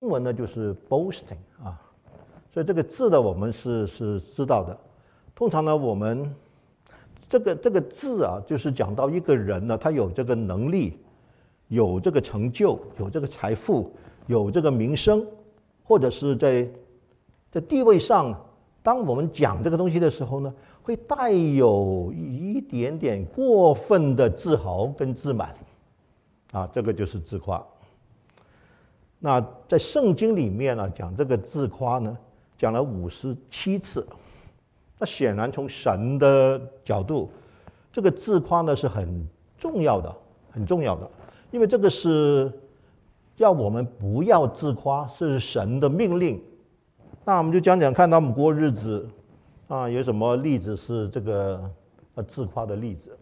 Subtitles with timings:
[0.00, 1.80] 英文呢就是 boasting 啊，
[2.52, 4.76] 所以这个字呢我们是是知道的。
[5.34, 6.32] 通常呢我们
[7.28, 10.98] 这个这个字啊，就是讲到一个人呢，他有这个能力，
[11.66, 13.90] 有这个成就，有这个财富，
[14.26, 15.26] 有这个名声，
[15.82, 16.68] 或者是在
[17.50, 18.32] 在地位上，
[18.84, 25.52] 当我们讲这个东西的时候呢，会带有一点点过分的自豪跟自满，
[26.52, 27.60] 啊，这个就是自夸。
[29.20, 32.16] 那在圣经里面呢，讲这个自夸呢，
[32.56, 34.06] 讲了五十七次。
[34.96, 37.28] 那显然从神的角度，
[37.92, 40.14] 这个自夸呢是很重要的，
[40.50, 41.10] 很重要的，
[41.50, 42.52] 因为这个是
[43.36, 46.40] 要我们不要自夸，是神的命令。
[47.24, 49.08] 那我们就讲讲看，他们过日子
[49.66, 51.68] 啊，有什么例子是这个
[52.14, 53.18] 呃自夸的例子？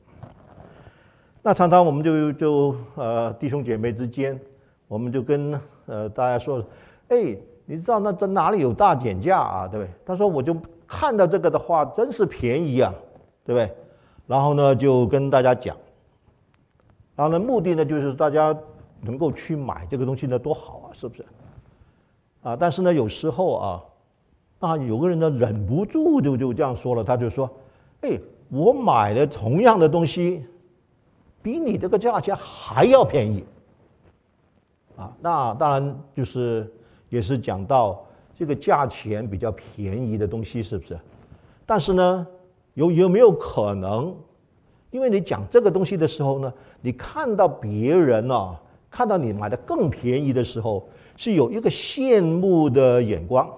[1.43, 4.39] 那常常我们就就呃弟兄姐妹之间，
[4.89, 5.59] 我们就跟。
[5.87, 6.63] 呃，大家说，
[7.09, 9.69] 哎，你知道那在哪里有大减价啊？
[9.69, 9.91] 对不对？
[10.05, 12.93] 他说，我就看到这个的话，真是便宜啊，
[13.45, 13.73] 对不对？
[14.27, 15.77] 然后呢，就跟大家讲，
[17.15, 18.57] 然后呢，目的呢就是大家
[19.01, 21.25] 能够去买这个东西呢，多好啊，是不是？
[22.43, 23.85] 啊，但是呢，有时候啊，
[24.59, 27.49] 啊，有个人呢忍不住就就这样说了，他就说，
[28.01, 28.19] 哎，
[28.51, 30.45] 我买的同样的东西，
[31.43, 33.45] 比你这个价钱还要便宜。
[34.97, 36.73] 啊，那当然就是
[37.11, 38.03] 也是讲到
[38.35, 40.99] 这个价钱比较便宜的东西，是不是？
[41.67, 42.27] 但是呢，
[42.75, 44.15] 有有没有可能，
[44.91, 48.59] 因为你讲这个东西的时候呢，你看到别人啊，
[48.91, 53.51] 看到你买的更便宜的时候，是有一个羡慕的眼光，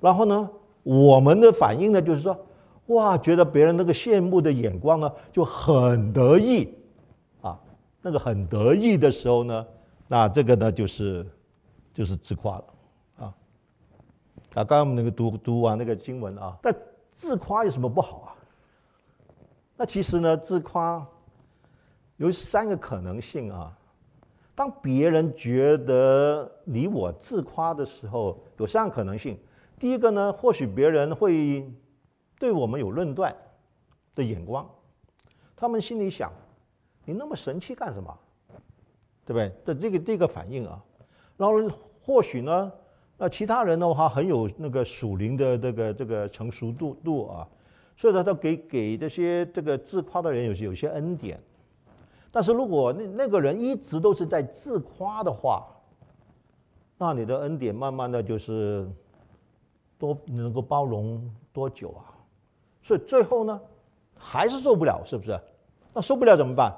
[0.00, 0.48] 然后呢，
[0.84, 2.36] 我们的反应呢就是说，
[2.86, 6.72] 哇，觉得别人那个羡慕的眼光呢就很得意，
[7.40, 7.58] 啊，
[8.02, 9.66] 那个很得意的时候呢。
[10.06, 11.26] 那这个呢，就是
[11.92, 12.64] 就是自夸了
[13.18, 13.24] 啊！
[13.24, 13.34] 啊，
[14.50, 16.74] 刚刚我们那个读读完那个经文啊，但
[17.10, 18.36] 自夸有什么不好啊？
[19.76, 21.04] 那其实呢，自夸
[22.16, 23.76] 有三个可能性啊。
[24.54, 29.38] 当别人觉得你我自夸的时候，有三个可能性。
[29.78, 31.68] 第一个呢，或许别人会
[32.38, 33.34] 对我们有论断
[34.14, 34.68] 的眼光，
[35.56, 36.32] 他们心里想：
[37.04, 38.16] 你那么神气干什么？
[39.26, 39.52] 对不对？
[39.64, 40.82] 的这个这个反应啊，
[41.36, 41.54] 然后
[42.02, 42.72] 或许呢，
[43.16, 47.48] 那其他人的话很有那个属灵的这个这个成熟度度啊，
[47.96, 51.40] 所以他他给给这些这个自夸的人有些有些恩典。
[52.30, 55.66] 但是如果那那个人一直都是在自夸的话，
[56.98, 58.88] 那你的恩典慢慢的就是
[59.98, 62.10] 多能够包容多久啊？
[62.82, 63.60] 所以最后呢，
[64.18, 65.40] 还是受不了，是不是？
[65.92, 66.74] 那受不了怎么办？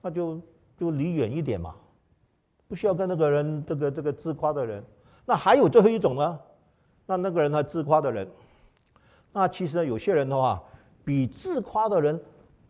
[0.00, 0.40] 那就
[0.76, 1.74] 就离远一点嘛。
[2.68, 4.82] 不需要跟那个人这个这个自夸的人，
[5.24, 6.38] 那还有最后一种呢？
[7.06, 8.26] 那那个人他自夸的人，
[9.32, 10.62] 那其实有些人的话，
[11.04, 12.18] 比自夸的人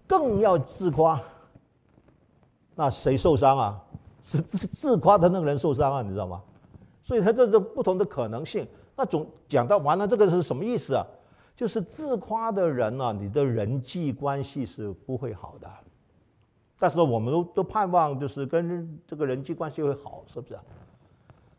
[0.06, 1.21] 更要自夸，
[2.75, 3.81] 那谁受伤啊？
[4.27, 6.43] 是自自夸的那个人受伤啊，你知道吗？
[7.03, 8.66] 所以他这是不同的可能性。
[8.97, 11.04] 那总讲到完了，这个是什么意思啊？
[11.54, 15.71] 就是自夸的人呢、啊，你的人际关系是不会好的。
[16.78, 20.58] 但是呢，我们都都盼望就是跟这个人际关系会好，是不是？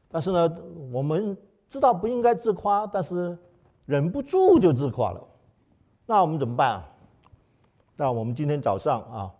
[0.09, 0.57] 但是呢，
[0.91, 1.35] 我们
[1.69, 3.37] 知道不应该自夸，但是
[3.85, 5.23] 忍不住就自夸了。
[6.05, 6.71] 那我们怎么办？
[6.71, 6.89] 啊？
[7.95, 9.31] 那我们今天早上啊，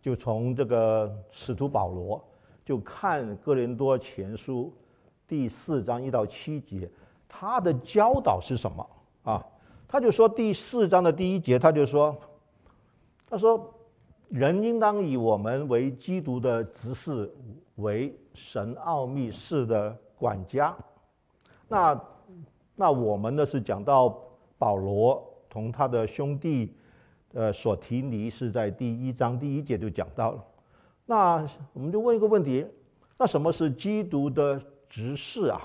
[0.00, 2.24] 就从这个使徒保罗
[2.64, 4.72] 就看哥林多前书
[5.26, 6.88] 第四章一到七节，
[7.28, 8.90] 他的教导是什么
[9.24, 9.44] 啊？
[9.88, 12.16] 他就说第四章的第一节，他就说，
[13.28, 13.72] 他说。
[14.28, 17.32] 人应当以我们为基督的执事，
[17.76, 20.76] 为神奥秘事的管家。
[21.68, 22.00] 那
[22.74, 24.20] 那我们呢是讲到
[24.58, 26.74] 保罗同他的兄弟，
[27.32, 30.44] 呃，所提尼是在第一章第一节就讲到了。
[31.06, 32.66] 那我们就问一个问题：
[33.18, 35.60] 那什么是基督的执事啊？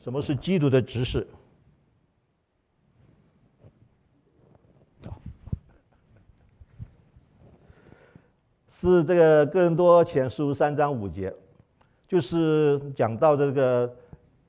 [0.00, 1.26] 什么是基督的执事？
[8.80, 11.34] 是这个哥林多前书三章五节，
[12.06, 13.92] 就是讲到这个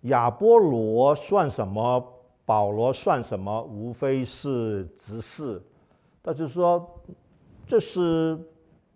[0.01, 1.99] 亚波罗算什么，
[2.45, 5.59] 保罗算什么，无非是执事。
[6.21, 6.87] 他就说，
[7.65, 8.37] 这是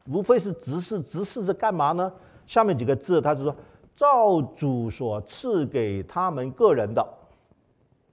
[0.07, 2.13] 无非是执事，执事是干嘛呢？
[2.45, 3.56] 下面几个字，他就说，
[3.95, 7.03] 照主所赐给他们个人的，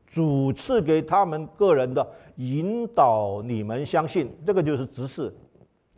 [0.07, 5.31] 主赐给他们个人的，引导你们相信，这个就是执事。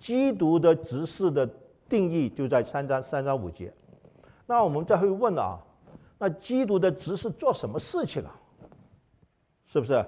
[0.03, 1.49] 基督的执事的
[1.89, 3.73] 定义就在三章三章五节。
[4.47, 5.57] 那我们再会问啊，
[6.19, 8.35] 那基督的职事做什么事情啊？
[9.69, 10.05] 是不是？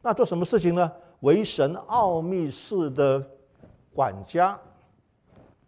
[0.00, 0.90] 那做什么事情呢？
[1.20, 3.22] 为神奥秘事的
[3.92, 4.58] 管家。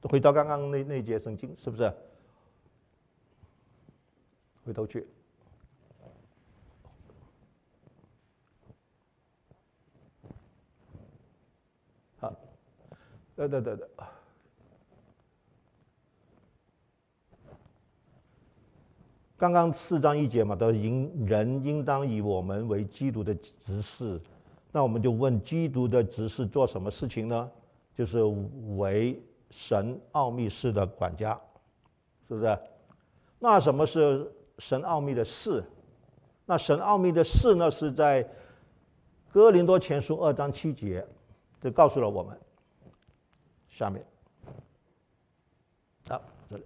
[0.05, 1.93] 回到刚刚那那节圣经，是不是？
[4.65, 5.07] 回头去。
[12.19, 12.33] 好，
[13.49, 13.87] 对对对对。
[19.39, 24.21] 刚刚四章一节嘛，都应人应当以我们为基督的执事，
[24.71, 27.51] 那我们就问基督的执事做什么事情呢？
[27.95, 28.23] 就是
[28.77, 29.19] 为
[29.51, 31.33] 神奥秘事的管家，
[32.29, 32.59] 是不是？
[33.39, 35.65] 那什么是神奥秘的事？
[36.45, 37.71] 那神奥秘的事呢？
[37.71, 38.29] 是在
[39.33, 41.07] 哥林多前书二章七节
[41.59, 42.39] 就告诉了我们。
[43.81, 44.05] 下面。
[46.09, 46.63] 啊，这里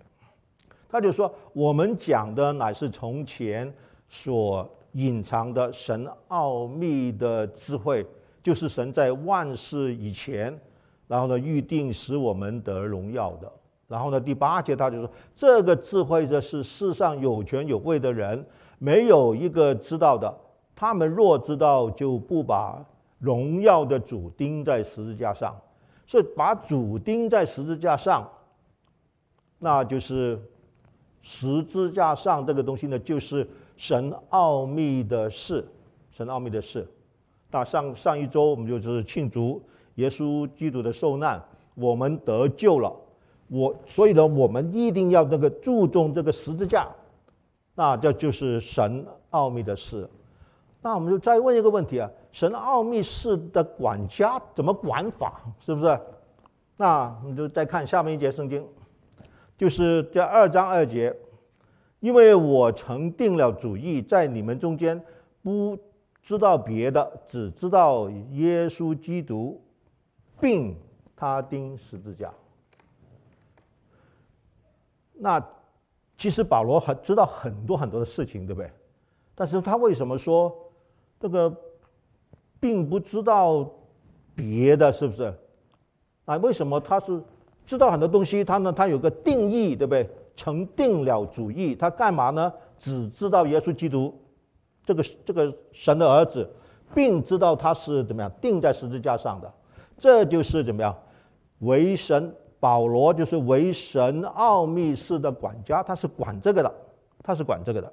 [0.89, 3.73] 他就说：“我们讲的乃是从前
[4.09, 8.05] 所隐藏的神奥秘的智慧，
[8.43, 10.59] 就是神在万事以前，
[11.07, 13.53] 然后呢预定使我们得荣耀的。
[13.87, 18.45] 然后呢第八节他就说：这个智慧这是世上有权有位的人
[18.81, 20.37] 没有一个知道的。
[20.75, 22.85] 他们若知道，就不把
[23.21, 25.57] 荣耀的主钉在十字架上。
[26.07, 28.29] 所以把主钉在十字架上，
[29.59, 30.39] 那就是。”
[31.27, 33.49] 十字架上这个东西呢，就是
[33.79, 35.67] 神奥秘的事，
[36.11, 36.87] 神奥秘的事。
[37.51, 39.63] 那上上一周我们就是庆祝
[39.95, 41.43] 耶稣基督的受难，
[41.77, 42.95] 我们得救了。
[43.49, 46.87] 我所以呢，我们一定要那个注重这个十字架，
[47.75, 50.07] 那这就是神奥秘的事。
[50.83, 55.41] 那我们就再问一个问题啊：神奥秘事的管家怎么管法？
[55.61, 56.01] 是不是？
[56.77, 58.67] 那我们就再看下面一节圣经。
[59.57, 61.17] 就是这二章二节，
[62.01, 65.01] 因为我曾定了主意，在你们中间
[65.45, 65.79] 不
[66.21, 69.63] 知道别的，只知道耶稣基督，
[70.41, 70.77] 并
[71.15, 72.35] 他钉十字架。
[75.13, 75.41] 那
[76.17, 78.69] 其实保罗还知道很多很多的事情，对不对？
[79.37, 80.53] 但是他为什么说
[81.21, 81.57] 这个
[82.65, 83.71] 并不知道
[84.35, 85.31] 别的，是不是？
[86.25, 87.23] 啊，为什么他是？
[87.67, 90.09] 知道很多东西，他呢，他有个定义，对不对？
[90.35, 92.51] 成定了主义，他干嘛呢？
[92.79, 94.19] 只知道耶稣基督，
[94.83, 96.49] 这个这个神的儿子，
[96.95, 99.53] 并知道他是怎么样钉在十字架上的，
[99.99, 100.97] 这就是怎么样？
[101.59, 106.75] 为神保罗就是为神奥秘式的管家，他是管这个的，
[107.23, 107.93] 他是管这个的。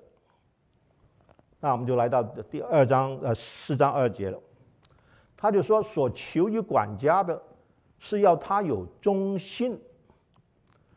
[1.59, 4.39] 那我们就来到第二章呃四章二节了，
[5.41, 7.41] 他就说所求于管家的。
[8.03, 9.79] 是要他有忠心。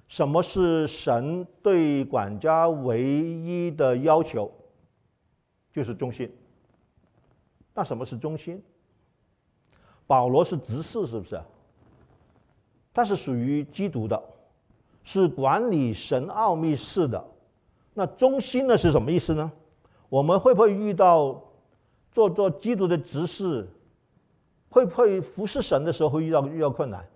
[0.09, 4.51] 什么是神对管家唯一的要求？
[5.71, 6.35] 就是忠心。
[7.75, 8.63] 那什么是忠心？
[10.07, 11.39] 保罗是执事，是不是？
[12.95, 14.23] 他是属于基督的，
[15.03, 17.23] 是管理神奥秘事的。
[17.93, 19.53] 那忠心呢是什么意思呢？
[20.09, 21.39] 我们会不会遇到
[22.11, 23.69] 做做基督的执事？
[24.75, 27.09] 会不会服侍神的时候会遇到遇到困难？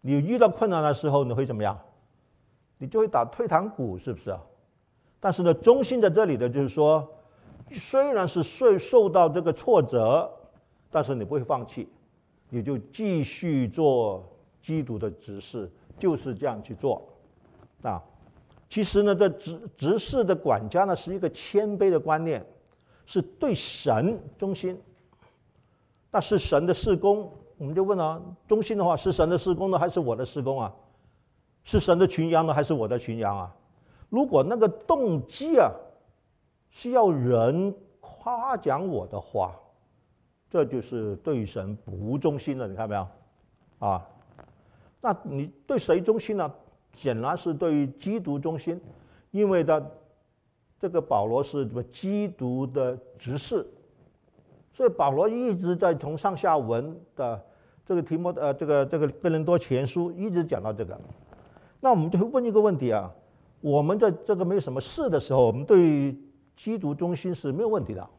[0.00, 1.78] 你遇到困难的时候，你会怎么样？
[2.78, 4.40] 你就会打退堂鼓，是不是啊？
[5.20, 7.06] 但是呢，忠心在这里的就是说，
[7.72, 10.32] 虽然是受受到这个挫折，
[10.90, 11.86] 但是你不会放弃，
[12.48, 14.24] 你就继续做
[14.62, 17.06] 基督的执事，就是这样去做
[17.82, 18.02] 啊。
[18.70, 22.42] 其实呢，这执执事的管家呢，是一个谦卑的观念，
[23.04, 24.80] 是对神忠心。
[26.10, 30.74] 那是神的事工，我们就问啊，忠心的话是神的事工呢，还是我的事工啊？
[31.62, 33.54] 是神的群羊呢，还是我的群羊啊？
[34.08, 35.70] 如果那个动机啊
[36.70, 39.54] 是要人夸奖我的话，
[40.48, 42.66] 这就是对神不忠心了。
[42.66, 43.06] 你看没有？
[43.78, 44.04] 啊，
[45.00, 46.52] 那你对谁忠心呢？
[46.94, 48.80] 显然是对于基督忠心，
[49.30, 49.80] 因为他
[50.80, 53.64] 这个保罗是什么基督的执事。
[54.80, 57.38] 所以保罗一直在从上下文的
[57.84, 60.98] 这个题目，呃，这个这个哥林多前书一直讲到这个。
[61.80, 63.12] 那我们就会问一个问题啊：
[63.60, 66.16] 我们在这个没有什么事的时候，我们对
[66.56, 68.10] 基督中心是没有问题的。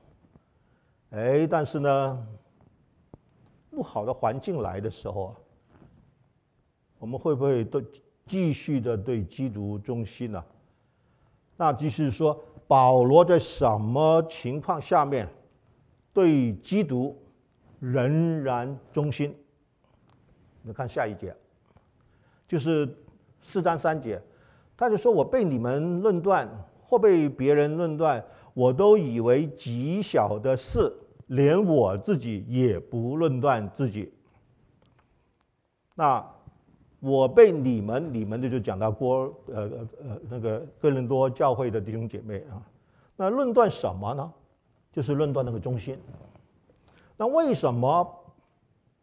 [1.10, 2.28] 哎，但是呢，
[3.72, 5.36] 不好的环境来的时候，
[7.00, 7.82] 我们会不会都
[8.28, 10.44] 继续的对基督中心呢？
[11.58, 15.28] 那就是说，保罗在什么情况下面？
[16.14, 17.18] 对基督
[17.80, 19.36] 仍然忠心。
[20.62, 21.36] 你看下一节，
[22.48, 22.88] 就是
[23.42, 24.22] 四章三节，
[24.78, 26.48] 他就说：“我被你们论断，
[26.84, 30.94] 或被别人论断，我都以为极小的事，
[31.28, 34.14] 连我自己也不论断自己。
[35.96, 36.24] 那
[37.00, 42.62] 我被你们，你们这就讲到过呃呃呃那个哥伦多教会的弟兄姐妹啊，
[43.16, 44.32] 那论断什么呢？
[44.92, 45.98] 就是论断那个中心。
[47.18, 48.08] 那为什么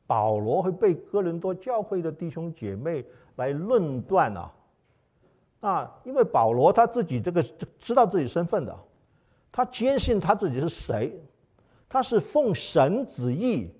[0.06, 3.04] 保罗会被哥伦多教会的弟兄姐妹
[3.36, 4.50] 来论断呢？
[5.60, 7.42] 那因为保罗他自己这个
[7.78, 8.76] 知道自己身份的，
[9.50, 11.20] 他坚信他自己是谁，
[11.88, 13.70] 他是奉神旨意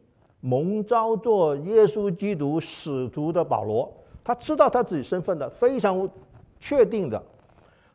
[0.41, 6.09] 蒙召做耶稣基督使徒的保罗，他知道他自己身份的，非常
[6.61, 7.23] 确定的。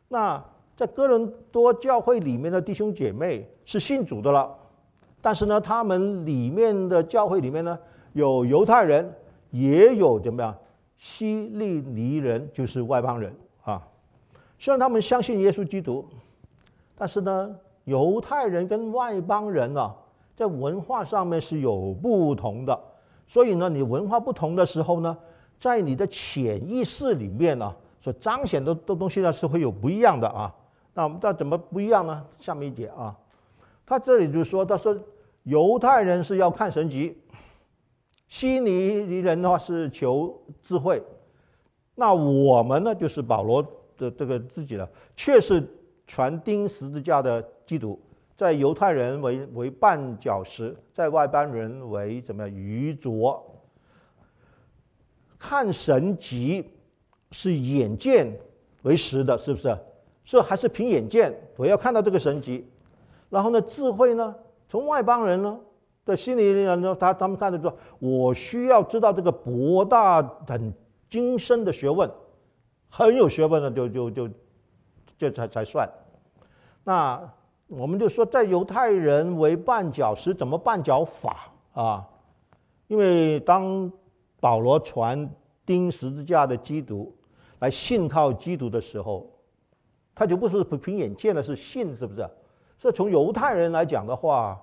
[0.08, 0.42] 那
[0.76, 4.52] 在哥伦多教会里面的弟兄姐妹是信主的了，
[5.20, 7.78] 但是呢，他们里面的教会里面呢，
[8.12, 9.14] 有犹太人，
[9.50, 10.56] 也有怎么样
[10.96, 13.80] 希利尼人，就是外邦人啊。
[14.58, 16.04] 虽然他们相信耶稣基督，
[16.96, 17.54] 但是呢，
[17.84, 19.94] 犹太人跟外邦人啊，
[20.34, 22.76] 在文化上面是有不同的。
[23.28, 25.16] 所以呢，你文化不同的时候呢，
[25.56, 30.52] 在你的潜意识里面呢，所彰显的的东西呢，是会有不一样的啊。
[30.94, 32.24] 那我们那怎么不一样呢？
[32.40, 33.14] 下面一节啊，
[33.84, 34.98] 他这里就说，他说
[35.42, 37.20] 犹太人是要看神迹，
[38.28, 41.02] 希尼尼人的话是求智慧，
[41.94, 43.62] 那我们呢，就是保罗。
[43.96, 45.64] 的这个自己了，却是
[46.04, 47.96] 传钉十字架的基督，
[48.34, 53.40] 在犹太人为为绊脚石，在外邦人为怎么样愚拙？
[55.38, 56.68] 看神迹
[57.30, 58.36] 是眼见
[58.82, 59.78] 为实的，是不是？
[60.24, 62.66] 所以还是凭眼见，我要看到这个神迹。
[63.30, 64.34] 然后呢，智慧呢，
[64.68, 65.58] 从外邦人呢
[66.04, 70.72] 的心理里人呢，他他们看得出，我需要知道这个博大很
[71.10, 72.10] 精深的学问。
[72.88, 74.28] 很有学问的，就就就
[75.18, 75.88] 这才才算。
[76.84, 77.20] 那
[77.66, 82.08] 我们就说，在犹太人为绊脚石，怎么绊脚法啊？
[82.86, 83.90] 因为当
[84.38, 85.28] 保罗传
[85.66, 87.12] 钉十字架的基督
[87.58, 89.28] 来信靠基督的时候，
[90.14, 92.28] 他就不是凭眼见的，是信，是不是？
[92.78, 94.60] 所以从犹太人来讲的话，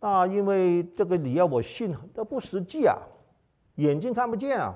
[0.00, 2.96] 那因为这个你要我信，那不实际啊，
[3.76, 4.74] 眼睛看不见啊。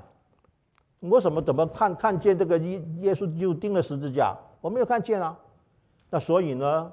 [1.00, 4.34] 我怎么怎么看看见这个耶耶稣就钉了十字架？
[4.61, 5.38] 我没有看见啊。
[6.11, 6.92] 那所以呢，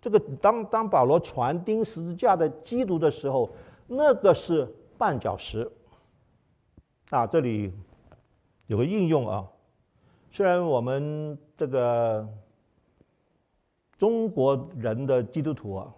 [0.00, 3.48] 这个当当保罗传钉十字架的基督的时候，
[3.86, 4.68] 那个是
[4.98, 5.70] 绊脚石。
[7.10, 7.72] 啊，这里
[8.66, 9.46] 有个应用啊。
[10.32, 12.28] 虽然我们这个
[13.96, 15.94] 中国人的基督徒啊，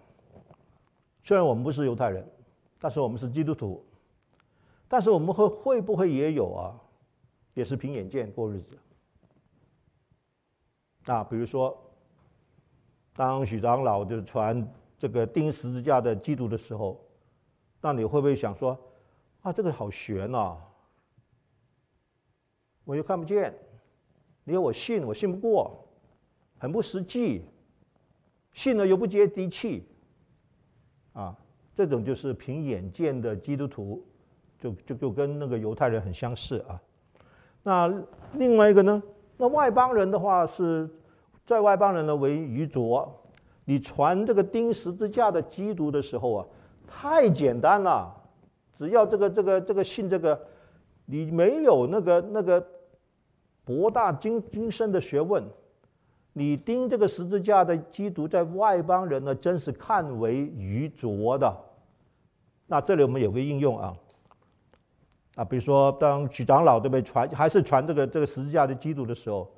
[1.23, 2.27] 虽然我们不是犹太人，
[2.79, 3.83] 但是我们是基督徒，
[4.87, 6.79] 但是我们会会不会也有啊？
[7.53, 8.77] 也是凭眼见过日子
[11.05, 11.75] 啊，比如说，
[13.15, 17.03] 当许长老就传这个钉十字架的基督的时候，
[17.81, 18.77] 那你会不会想说，
[19.41, 20.55] 啊，这个好玄啊，
[22.83, 23.51] 我又看不见，
[24.43, 25.83] 你要我信，我信不过，
[26.59, 27.43] 很不实际，
[28.57, 29.87] 信了又不接地气，
[31.13, 31.37] 啊，
[31.75, 34.03] 这种就是凭眼见的基督徒，
[34.57, 36.81] 就就就跟那个犹太人很相似啊。
[37.61, 39.03] 那另外一个呢？
[39.37, 40.89] 那外邦人的话是
[41.45, 43.23] 在外邦人呢为愚拙。
[43.63, 46.45] 你传这个钉十字架的基督的时候啊，
[46.87, 48.11] 太简单了，
[48.73, 50.47] 只要这个这个这个信这个，
[51.05, 52.67] 你没有那个那个
[53.63, 55.43] 博大精精深的学问，
[56.37, 61.51] 你钉这个十字架的基督在外邦人呢，真是看为愚拙的。
[62.67, 63.97] 那这里我们有个应用啊。
[65.33, 69.51] 啊，比如说，当许长老对不对传，还是传这个这个十字架的基督的时候，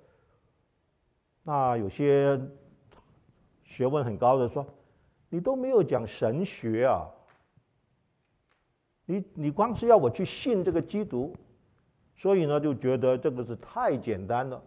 [1.44, 2.40] 那有些
[3.66, 4.66] 学问很高的说，
[5.28, 7.06] 你都没有讲神学啊，
[9.06, 11.36] 你你光是要我去信这个基督，
[12.16, 14.62] 所以呢就觉得这个是太简单了，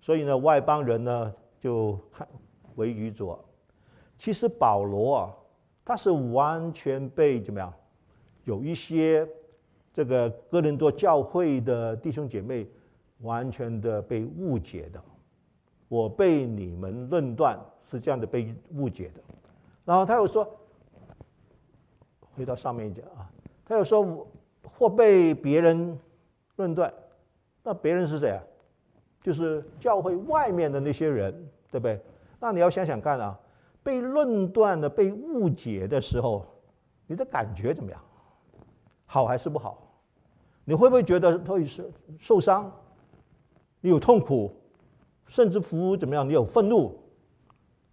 [0.00, 2.26] 所以呢外邦人呢就看
[2.76, 3.42] 为愚拙。
[4.18, 5.34] 其实保罗啊，
[5.84, 7.72] 他是完全被怎么样，
[8.44, 9.28] 有一些。
[9.92, 12.68] 这个哥林多教会的弟兄姐妹
[13.20, 15.02] 完全的被误解的，
[15.88, 17.58] 我被你们论断
[17.90, 19.22] 是这样的被误解的。
[19.86, 20.46] 然后他又说，
[22.34, 23.24] 回到上面一点啊，
[23.64, 24.28] 他又说
[24.70, 25.98] 或被别人
[26.56, 26.92] 论断，
[27.62, 28.42] 那别人是谁啊？
[29.26, 31.34] 就是教会外面的那些人，
[31.68, 32.00] 对不对？
[32.38, 33.36] 那你要想想看啊，
[33.82, 36.46] 被论断的、被误解的时候，
[37.08, 38.00] 你的感觉怎么样？
[39.04, 39.82] 好还是不好？
[40.64, 41.84] 你会不会觉得会受
[42.20, 42.70] 受伤？
[43.80, 44.54] 你有痛苦，
[45.26, 46.28] 甚至乎怎么样？
[46.28, 46.96] 你有愤怒，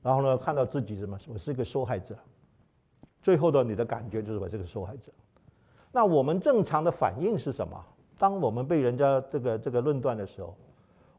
[0.03, 2.15] 然后呢，看到自己什么，我是一个受害者。
[3.23, 5.11] 最后的你的感觉就是我这个受害者。
[5.91, 7.83] 那我们正常的反应是什么？
[8.19, 10.55] 当我们被人家这个这个论断的时候，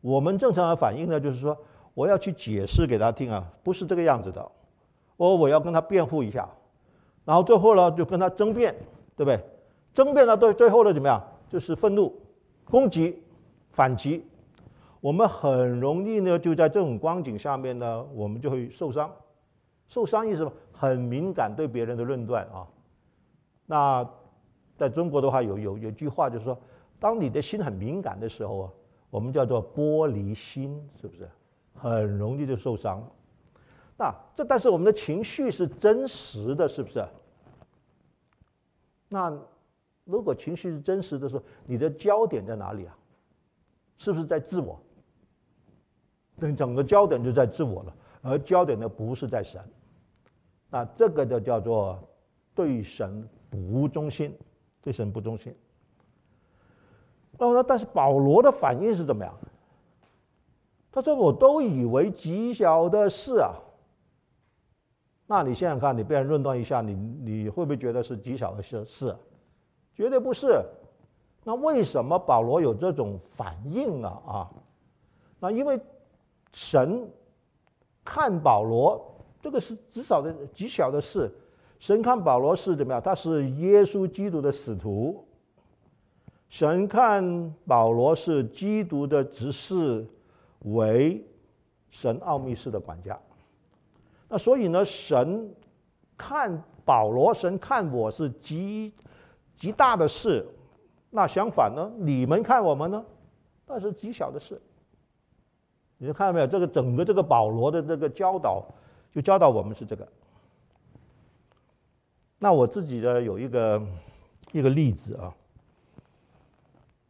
[0.04, 1.56] 我们正常的反应呢，就是说
[1.94, 4.52] 我要去解释给他听啊，不是这个样子的。
[5.16, 6.46] 我我要跟他辩护一下，
[7.24, 8.74] 然后最后呢就跟他争辩，
[9.16, 9.40] 对不对？
[9.94, 11.18] 争辩到最最后的怎么样？
[11.48, 12.14] 就是愤怒、
[12.66, 13.22] 攻击、
[13.70, 14.22] 反击。
[15.00, 19.10] 我们很容易呢，就在这种光景下面呢，我们就会受伤。
[19.88, 20.52] 受伤意思什么？
[20.70, 22.68] 很敏感对别人的论断啊。
[23.64, 24.06] 那
[24.76, 26.58] 在中国的话，有有有句话就是说，
[27.00, 28.70] 当你的心很敏感的时候啊，
[29.14, 31.30] 我们叫做玻璃心，是不是？
[31.72, 33.00] 很容易就受伤。
[33.96, 37.06] 那这但是我们的情绪是真实的，是不是？
[39.08, 39.32] 那
[40.02, 42.98] 如果情绪是真实的时候，你的焦点在哪里啊？
[43.98, 44.82] 是不是在自我？
[46.34, 49.62] 那整个焦点就在自我了，而焦点呢不是在神。
[50.68, 52.02] 那这个就叫做
[52.52, 54.36] 对神不忠心，
[54.82, 55.54] 对神不忠心。
[57.38, 59.34] 那么，但是保罗的反应是怎么样？
[60.92, 63.52] 他说：“我都以为极小的事啊。”
[65.26, 68.84] 那你想想看，你被人论断一下，你你会不会觉得是极小的事？
[68.84, 69.16] 是，
[69.94, 70.62] 绝对不是。
[71.42, 74.22] 那为什么保罗有这种反应啊？
[74.26, 74.50] 啊，
[75.40, 75.80] 那因为
[76.52, 77.10] 神
[78.04, 79.04] 看保罗，
[79.42, 81.34] 这个是极小的极小的事。
[81.80, 83.02] 神看保罗是怎么样？
[83.02, 85.23] 他是耶稣基督的使徒。
[86.54, 90.06] 神看保罗是基督的执事，
[90.60, 91.20] 为
[91.90, 93.18] 神奥秘事的管家。
[94.28, 95.52] 那所以呢，神
[96.16, 98.94] 看保罗，神看我是极
[99.56, 100.46] 极大的事。
[101.10, 103.04] 那相反呢，你们看我们呢，
[103.66, 104.62] 那是极小的事。
[105.98, 106.46] 你看到没有？
[106.46, 108.64] 这个整个这个保罗的这个教导，
[109.10, 110.06] 就教导我们是这个。
[112.38, 113.82] 那我自己的有一个
[114.52, 115.34] 一个例子啊，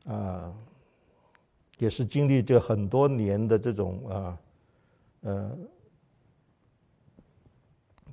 [0.05, 0.53] 啊、
[1.79, 4.39] 也是经历这很多年的这种啊，
[5.23, 5.59] 呃。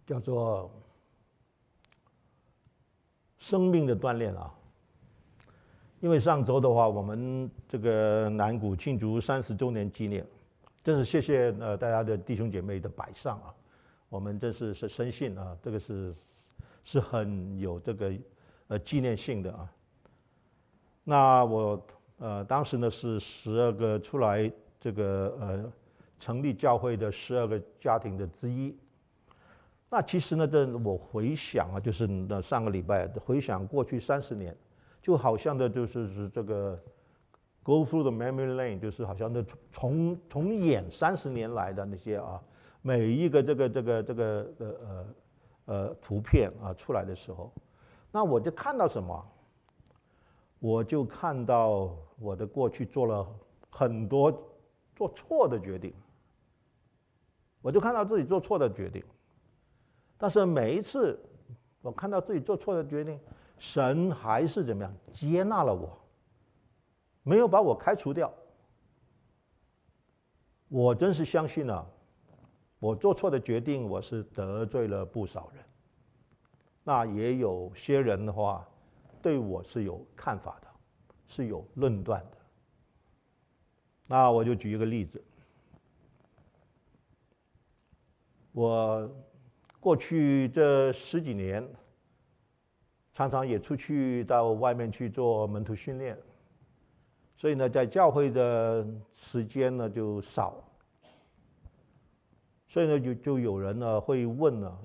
[0.04, 0.69] 叫做
[3.38, 4.54] 生命的锻炼啊，
[6.01, 10.25] 因为上周的话，我们这个南谷庆祝三十周年纪念，
[10.84, 13.56] 真是谢谢呃大家的弟兄姐妹的摆上啊，
[14.10, 16.13] 我们真是深深信啊，这个是
[16.84, 18.13] 是很有这个
[18.67, 19.71] 呃纪念性的啊。
[21.04, 21.86] 那我
[22.20, 25.74] 呃当时呢是十二个出来这个呃
[26.20, 28.78] 成立教会的十二个家庭的之一。
[29.90, 34.56] 那其实呢，这我回想啊，就是那上个礼拜回想过去三十年，
[35.02, 36.80] 就好像的，就是是这个
[37.62, 42.42] go through the memory lane，就是好像的重重演三十年来的那些啊，
[42.82, 45.06] 每一个这个这个这个呃呃
[45.66, 47.52] 呃图片啊出来的时候，
[48.14, 49.26] 那我就看到什么？
[50.62, 53.28] 我就看到我的过去做了
[53.67, 54.32] 很多
[54.95, 55.91] 做错的决定，
[57.63, 59.04] 我就看到自己做错的决定。
[60.19, 61.19] 但是每一次
[61.82, 63.19] 我看到自己做错的决定，
[63.58, 65.97] 神还是怎么样接纳了我，
[67.24, 68.32] 没有把我开除掉。
[70.67, 71.84] 我真是相信啊，
[72.78, 75.65] 我做错的决定，我是得罪了不少人。
[76.84, 78.67] 那也有些人的话，
[79.21, 80.67] 对我是有看法的，
[81.27, 82.38] 是有论断的。
[84.07, 85.23] 那我就举一个例子，
[88.51, 89.10] 我。
[89.79, 91.67] 过去这十几年，
[93.15, 96.15] 常常也出去到外面去做门徒训练，
[97.36, 100.63] 所以呢，在教会的时间呢就少，
[102.67, 104.79] 所以呢，就就有人呢会问呢，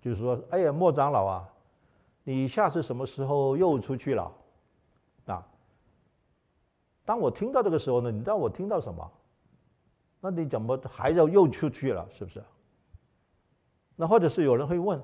[0.00, 1.49] 就是说，哎呀，莫长老啊，
[2.24, 4.32] 你下次什么时候又出去了？
[5.26, 5.46] 啊，
[7.04, 9.10] 当我听到这个时候呢，你知道我听到什么？
[10.20, 12.06] 那你怎么还要又出去了？
[12.12, 12.44] 是不是？
[13.96, 15.02] 那或者是有人会问：“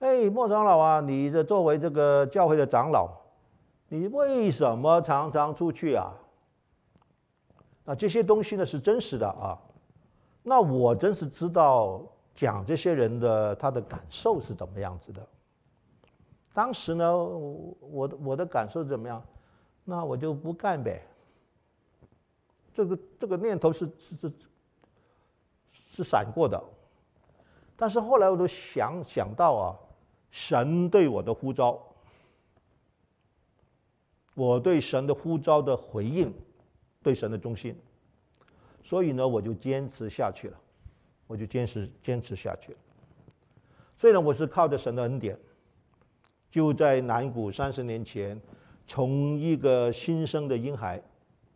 [0.00, 3.08] 哎，莫长老啊，你这作为这个教会的长老，
[3.88, 6.12] 你为什么常常出去啊？”
[7.84, 9.56] 那这些东西呢是真实的啊。
[10.42, 12.02] 那我真是知道
[12.34, 15.28] 讲这些人的他的感受是怎么样子的。
[16.56, 19.22] 当时呢，我我的感受怎么样？
[19.84, 21.06] 那我就不干呗。
[22.72, 24.32] 这个这个念头是是是
[25.90, 26.58] 是闪过的。
[27.76, 29.76] 但是后来我都想想到啊，
[30.30, 31.78] 神对我的呼召，
[34.32, 36.32] 我对神的呼召的回应，
[37.02, 37.78] 对神的忠心，
[38.82, 40.58] 所以呢，我就坚持下去了。
[41.26, 42.72] 我就坚持坚持下去。
[42.72, 42.78] 了。
[43.98, 45.38] 所以呢我是靠着神的恩典，
[46.50, 48.40] 就在南谷三十年前，
[48.86, 51.02] 从一个新生的婴孩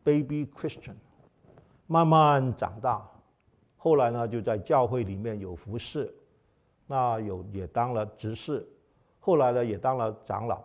[0.04, 0.94] （baby Christian）
[1.86, 3.08] 慢慢长大，
[3.76, 6.12] 后来呢就在教会里面有服侍，
[6.86, 8.68] 那有也当了执事，
[9.18, 10.62] 后来呢也当了长老，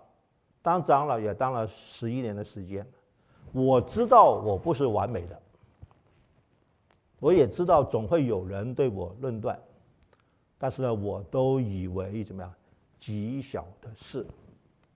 [0.62, 2.86] 当长老也当了十一年的时间。
[3.52, 5.42] 我知道我不是完美的，
[7.20, 9.58] 我也知道总会有人对我论断，
[10.58, 12.54] 但是呢，我都以为怎么样，
[13.00, 14.26] 极小的事，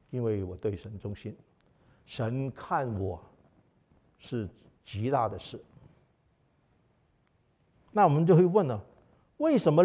[0.10, 1.36] 因为我对神忠心，
[2.06, 3.22] 神看我
[4.18, 4.48] 是
[4.84, 5.60] 极大的事。
[7.92, 8.84] 那我们就会问了，
[9.38, 9.84] 为什么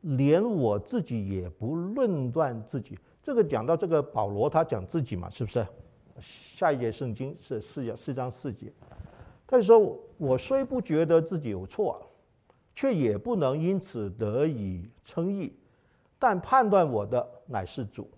[0.00, 2.98] 连我自己也不论断自己？
[3.22, 5.66] 这个讲到这个保罗，他讲自己嘛，是不是？
[6.20, 8.72] 下一节圣经是四章四章四节，
[9.46, 12.10] 他就说：“我虽不觉得自己有错，
[12.74, 15.54] 却也不能因此得以称义，
[16.20, 18.08] 但判断我的乃是主。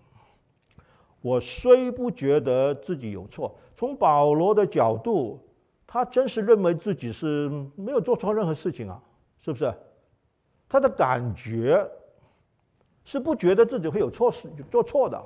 [1.21, 5.39] 我虽不觉得自己有错，从保罗的角度，
[5.87, 9.01] 他真是认为自己是没有做错任何事情啊，
[9.39, 9.73] 是不是？
[10.67, 11.89] 他的感觉
[13.05, 15.17] 是不觉得自己会有错事做错的。”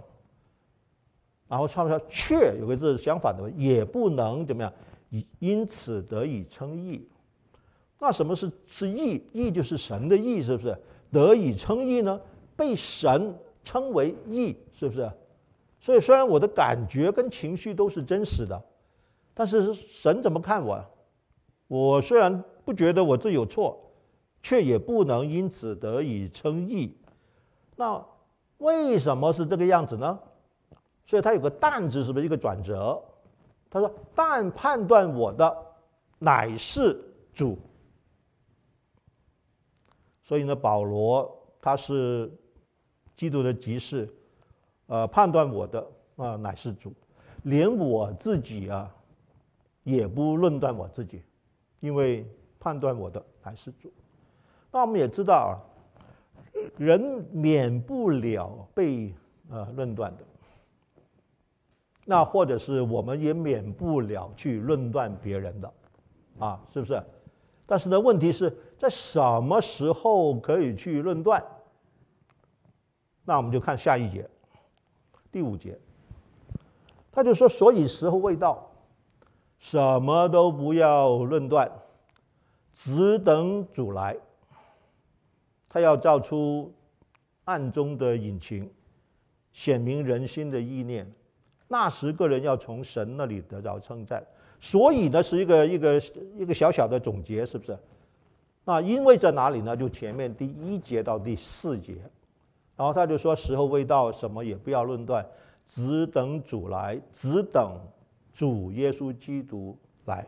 [1.49, 4.71] 然后唱说却有个字相反的，也不能怎么样，
[5.09, 7.09] 以因此得以称义。
[7.97, 9.25] 那什么是是义？
[9.31, 10.77] 义就是神的义，是不是？
[11.09, 12.19] 得以称义呢？
[12.57, 15.09] 被神称为义，是不是？
[15.79, 18.61] 所以虽然我的感觉跟情绪都是真实的，
[19.33, 20.83] 但是神怎么看我？
[21.67, 23.79] 我虽然不觉得我自己有错，
[24.41, 26.97] 却也不能因此得以称义。
[27.75, 28.03] 那
[28.57, 30.19] 为什么是这个样子呢？
[31.05, 33.01] 所以他有个但字，是不是一个转折？
[33.69, 35.55] 他说：“但判断我的
[36.19, 36.97] 乃是
[37.33, 37.57] 主。”
[40.23, 41.29] 所以呢，保罗
[41.61, 42.31] 他是
[43.17, 44.07] 基督的执事，
[44.85, 45.81] 呃，判断我的
[46.15, 46.93] 啊、呃、乃是主，
[47.43, 48.89] 连我自己啊
[49.83, 51.23] 也不论断我自己，
[51.79, 52.25] 因为
[52.59, 53.91] 判断我的乃是主。
[54.71, 55.57] 那我们也知道啊，
[56.77, 57.01] 人
[57.31, 59.13] 免不了被
[59.49, 60.23] 呃论断的。
[62.05, 65.73] 那或者是我们也免不了去论断别人的，
[66.39, 67.03] 啊，是不是？
[67.65, 71.43] 但是呢，问题是在什么时候可以去论断？
[73.29, 74.25] 那我们就看下一节，
[75.29, 75.77] 第五节，
[77.11, 78.71] 他就说：“所以时候未到，
[79.59, 81.69] 什么都不要论断，
[82.73, 84.15] 只等主来。
[85.67, 86.73] 他要造出
[87.43, 88.71] 暗中的隐情，
[89.51, 91.05] 显明人心的意念。”
[91.67, 94.25] 那时，个人要从神那里得着称赞，
[94.61, 96.01] 所以呢，是一个一个
[96.37, 97.77] 一个小小的总结，是不是？
[98.63, 99.75] 那因为在哪里呢？
[99.75, 101.97] 就前面第一节到第四节，
[102.77, 105.27] 然后他就说：时候未到，什么也不要论断，
[105.65, 107.77] 只等主来，只等
[108.31, 110.25] 主耶稣基督来。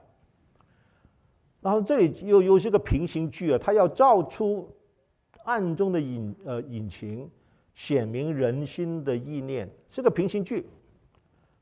[1.61, 4.67] 然后这里又又是个平行句啊，他要照出
[5.43, 7.29] 暗中的隐呃隐情，
[7.75, 10.67] 显明人心的意念，是个平行句。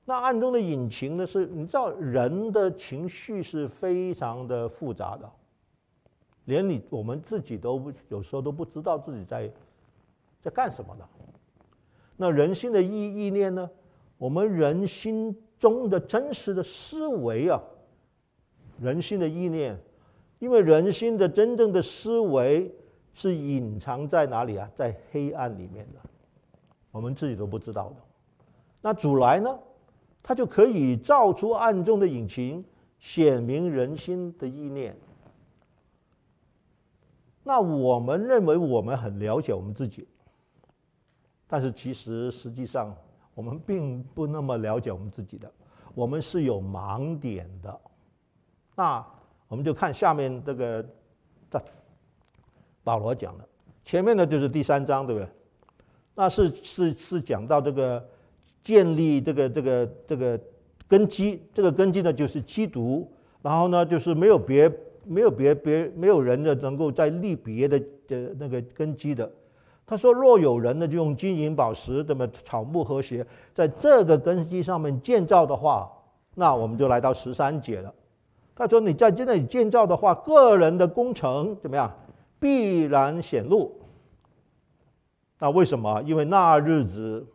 [0.05, 1.27] 那暗中的隐情呢？
[1.27, 5.29] 是你知道人的情绪是非常的复杂的，
[6.45, 9.51] 连你我们自己都不有时候都不知道自己在
[10.47, 11.05] 在干什么的。
[12.15, 12.87] 那人心的意
[13.27, 13.69] 意念呢？
[14.17, 17.61] 我们人心中的真实的思维啊，
[18.79, 19.77] 人心的意念，
[20.39, 22.73] 因为人心的真正的思维
[23.13, 24.71] 是隐藏在哪里啊？
[24.73, 25.99] 在黑暗里面的，
[26.91, 27.95] 我们自己都不知道的。
[28.81, 29.59] 那主来呢？
[30.23, 32.63] 他就可以照出暗中的隐情，
[32.99, 34.97] 显明人心的意念。
[37.43, 40.07] 那我们认为我们很了解我们自己，
[41.47, 42.95] 但是其实实际上
[43.33, 45.51] 我们并不那么了解我们自己的，
[45.95, 47.79] 我们是有盲点的。
[48.75, 49.05] 那
[49.47, 50.85] 我们就看下面这个，
[51.49, 51.63] 这
[52.83, 53.47] 保罗讲的，
[53.83, 55.29] 前面呢就是第三章，对不对？
[56.13, 58.07] 那是是是讲到这个。
[58.63, 60.37] 建立这个这个这个
[60.89, 63.09] 根基，这个根基呢就是基督，
[63.41, 64.69] 然后呢就是没有别
[65.05, 69.31] 没有别别没有人的能够再立别的的那个根基的。
[69.87, 75.91] 他说：若有人呢就用金银宝石，这么草木和谐，在这个根基上面建造的话，
[76.35, 77.91] 那我们就来到十三节了。
[78.53, 81.91] 他说：你在这里建造的话，个人的工程怎么样？
[82.39, 83.71] 必然显露。
[85.39, 86.03] 那为什么？
[86.05, 87.25] 因为那日子。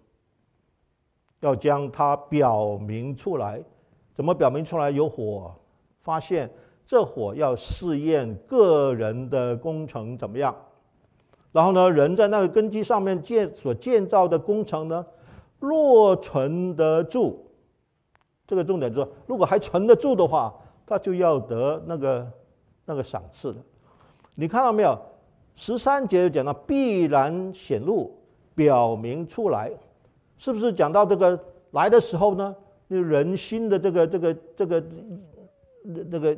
[1.41, 3.61] 要将它表明出来，
[4.15, 4.93] 怎么表明出来？
[4.93, 5.53] 有火
[6.01, 6.49] 发现，
[6.87, 10.55] 这火要试验个人的工程怎么样。
[11.53, 15.05] 然后呢，人在那个根基上面建所建造的工程呢，
[15.61, 17.39] 若存得住，
[18.47, 20.55] 这个重点就是说，如果还存得住的话，
[20.87, 22.33] 他就要得那个
[22.87, 23.61] 那个赏赐的。
[24.35, 24.99] 你看到没有？
[25.55, 28.11] 十三节就讲到必然显露，
[28.55, 29.71] 表明出来，
[30.39, 31.39] 是不是讲到这个
[31.73, 32.57] 来的时候呢？
[32.89, 34.83] 那人心的这个这个这个
[35.83, 36.37] 那那个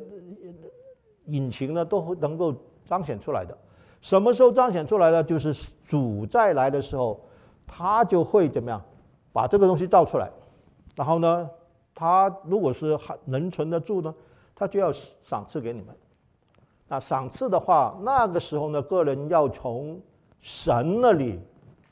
[1.26, 2.52] 隐情呢，都能够
[2.84, 3.56] 彰显出来的。
[4.04, 5.24] 什么时候彰显出来呢？
[5.24, 7.18] 就是主再来的时候，
[7.66, 8.78] 他就会怎么样，
[9.32, 10.30] 把这个东西造出来。
[10.94, 11.48] 然后呢，
[11.94, 14.14] 他如果是还能存得住呢，
[14.54, 15.96] 他就要赏赐给你们。
[16.86, 19.98] 那赏赐的话，那个时候呢，个人要从
[20.42, 21.40] 神那里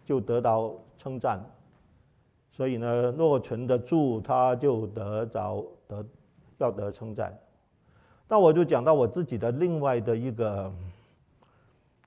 [0.05, 1.43] 就得到称赞。
[2.51, 6.05] 所以呢，若存得住，他就得着得
[6.59, 7.35] 要得称赞。
[8.29, 10.71] 那我就讲到我自己的另外的一个。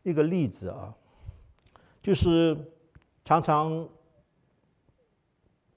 [0.05, 0.93] 一个例子啊，
[1.99, 2.55] 就是
[3.23, 3.89] 常常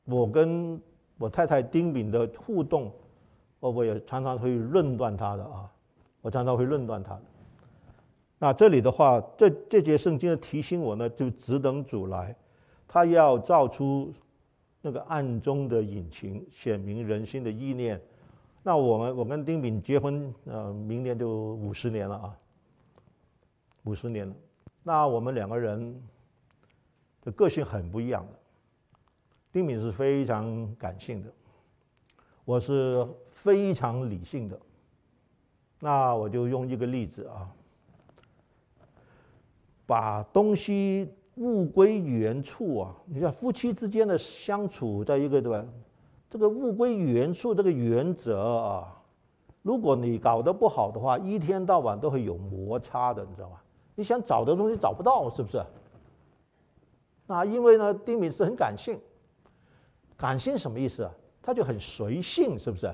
[0.04, 0.78] 我跟
[1.16, 2.92] 我太太丁敏的互动，
[3.58, 5.72] 我我也常常会论断她的啊，
[6.20, 7.22] 我常常会论断她的。
[8.38, 12.36] 那这里的话，这这节圣经的提醒我呢，就只等主来，
[12.86, 14.12] 他要造出
[14.82, 17.98] 那个暗中的隐情，显明人心的意念。
[18.62, 22.36] 那我们我跟丁敏结婚，呃，明年就五十年了啊。
[23.84, 24.34] 五十年了，
[24.82, 26.02] 那我们两个人
[27.22, 28.32] 的个性很不一样的。
[29.50, 31.32] 丁敏是非常感性的，
[32.44, 34.60] 我是非常理性的。
[35.80, 37.50] 那我就用一个例子啊，
[39.86, 42.94] 把东西物归原处啊。
[43.06, 45.64] 你看夫妻之间的相处，在一个对吧？
[46.28, 49.00] 这个物归原处这个原则啊，
[49.62, 53.56] 如果你搞得不好的话，一天到晚都会有摩擦的，你知道吗？
[53.98, 55.60] 你想找的东西找不到，是不是？
[57.26, 58.96] 那因为呢，丁敏是很感性，
[60.16, 61.10] 感性什么意思啊？
[61.42, 62.88] 他就很随性，是不是？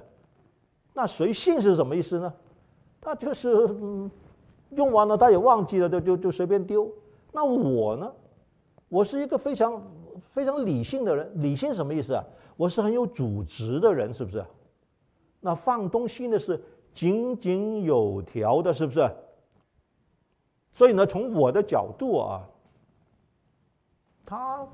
[0.95, 2.33] 那随性是什么意思呢？
[3.03, 4.11] 他就是嗯，
[4.71, 6.91] 用完了他也忘记了，就就就随便丢。
[7.33, 8.11] 那我呢？
[8.89, 9.83] 我是一个非常
[10.19, 12.25] 非常理性的人，理性什么意思啊？
[12.57, 14.43] 我是很有组织的人，是不是？
[15.39, 16.59] 那放东西呢是
[16.95, 19.07] 井井有条的，是不是？
[20.77, 22.43] 所以呢，从我的角度啊，
[24.27, 24.67] 他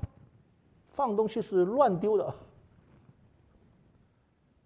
[0.89, 2.33] 放东西是乱丢的。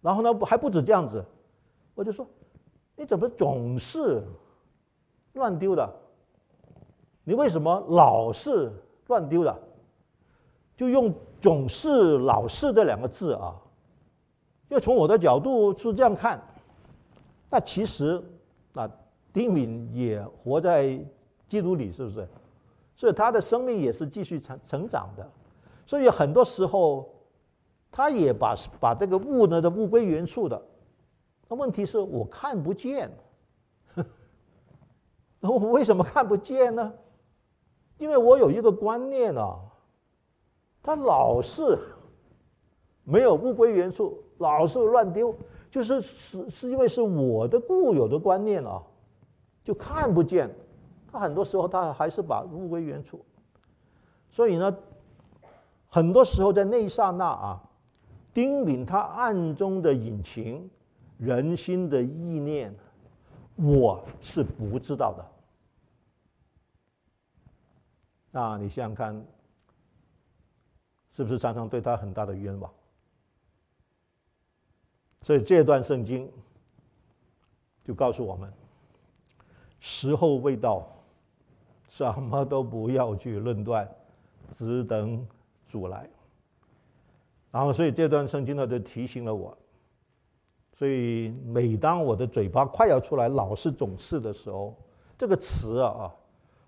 [0.01, 1.21] 然后呢，还不止这样子，
[1.93, 2.25] 我就说，
[2.95, 4.23] 你怎么总是
[5.33, 5.93] 乱丢的？
[7.25, 8.71] 你为什么老是
[9.07, 9.61] 乱丢的？
[10.77, 13.53] 就用“总是”“老是”这两个字啊，
[14.69, 16.41] 因为从我的角度是这样看，
[17.49, 18.23] 那其实
[18.71, 18.89] 那
[19.33, 20.97] 丁敏也活在。
[21.47, 22.27] 基督里是不是？
[22.97, 25.29] 所以他的生命也是继续成成长的，
[25.85, 27.09] 所以很多时候，
[27.91, 30.61] 他也把把这个物呢的物归原处的。
[31.49, 33.11] 那问题是我看不见，
[35.41, 36.93] 那我为什么看不见呢？
[37.97, 39.59] 因为我有一个观念啊，
[40.81, 41.77] 他老是
[43.03, 45.35] 没有物归原处，老是乱丢，
[45.69, 48.81] 就是是是因为是我的固有的观念啊，
[49.65, 50.49] 就看不见。
[51.15, 53.25] 他很多时候他还是把物归原处，
[54.29, 54.77] 所以呢，
[55.87, 57.63] 很多时候在那一刹那啊，
[58.33, 60.69] 丁敏他暗中的隐情，
[61.17, 62.75] 人心的意念，
[63.55, 65.25] 我是不知道的。
[68.31, 69.25] 那你想想看，
[71.13, 72.69] 是不是常常对他很大的冤枉？
[75.21, 76.29] 所以这段圣经
[77.85, 78.51] 就告诉我们，
[79.79, 80.85] 时候未到。
[81.95, 83.89] 什么都不要去论断，
[84.51, 85.25] 只等
[85.65, 86.09] 主来。
[87.51, 89.57] 然后，所以这段圣经呢，就提醒了我。
[90.73, 94.75] 所以，每当我的嘴巴快要出来“老是总是”的时候，
[95.17, 96.15] 这个词啊啊，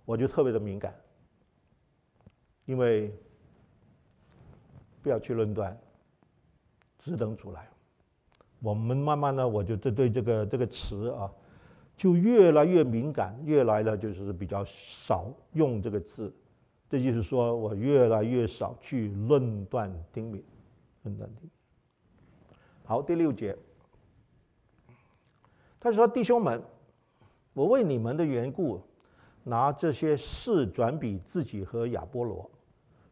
[0.05, 0.95] 我就特别的敏感，
[2.63, 3.13] 因为
[5.01, 5.77] 不要去论断，
[6.97, 7.67] 只等主来。
[8.61, 11.29] 我们慢慢的，我就对对这个这个词啊。
[11.97, 16.31] 就越来越敏感，越来的就是比较少用这个字，
[16.87, 20.43] 这就是说我越来越少去论断丁敏，
[21.01, 21.51] 论断丁敏。
[22.85, 23.57] 好，第六节，
[25.79, 26.61] 他说：“弟兄们，
[27.53, 28.79] 我为你们的缘故，
[29.43, 32.47] 拿这些事转比自己和亚波罗，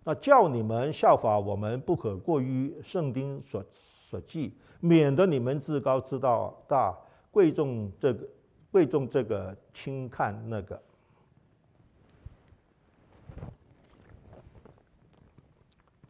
[0.03, 3.65] 那叫你们效法我们，不可过于圣经所
[4.09, 6.95] 所记，免得你们自高自大，
[7.31, 8.29] 贵重这个。”
[8.75, 10.83] 贵重这个，轻看那个。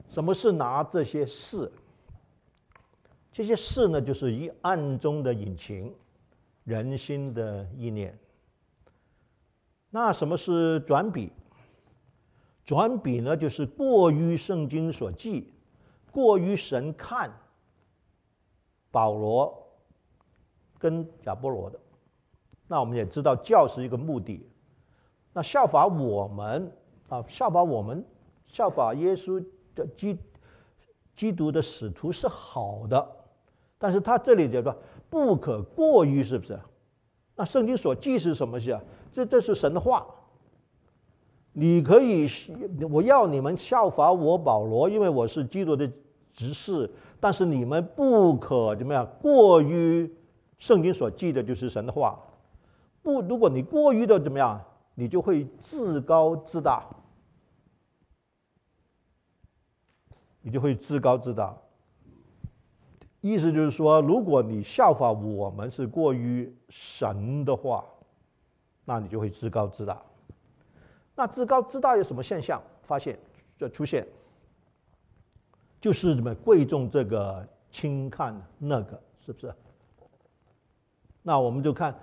[0.09, 1.71] 什么是拿这些事？
[3.31, 5.93] 这些事呢，就是一暗中的隐情，
[6.63, 8.17] 人心的意念。
[9.91, 11.31] 那什么是转笔？
[12.63, 15.53] 转笔呢，就是过于圣经所记，
[16.11, 17.31] 过于神看
[18.89, 19.55] 保罗
[20.79, 21.79] 跟亚波罗的。
[22.67, 24.45] 那我们也知道，教是一个目的。
[25.33, 26.71] 那效法我们
[27.09, 28.03] 啊，效法我们，
[28.47, 29.43] 效法耶稣
[29.75, 30.17] 的基
[31.15, 33.07] 基督的使徒是好的。
[33.77, 34.75] 但是他这里就说
[35.09, 36.59] 不可过于，是不是？
[37.35, 38.81] 那圣经所记是什么事啊？
[39.11, 40.05] 这这是神的话。
[41.51, 42.27] 你可以，
[42.89, 45.89] 我要你们效法我保罗，因为我是基督的
[46.31, 46.89] 执事。
[47.19, 50.09] 但是你们不可怎么样过于
[50.57, 52.19] 圣经所记的，就是神的话。
[53.05, 54.59] 不，如果你过于的怎么样，
[54.95, 56.83] 你就会自高自大，
[60.41, 61.55] 你就会自高自大。
[63.21, 67.85] 意思就是说，如果你效法我们是过于神的话，
[68.85, 70.01] 那你就会自高自大。
[71.13, 72.59] 那自高自大有什么现象？
[72.81, 73.19] 发现
[73.55, 74.03] 这出现，
[75.79, 79.53] 就是什么贵重这个，轻看那个，是不是？
[81.21, 81.95] 那我们就看